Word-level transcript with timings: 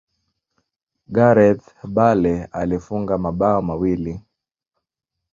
gareth 1.15 1.67
bale 1.87 2.45
alifunga 2.45 3.17
mabao 3.17 3.61
mawili 3.61 4.21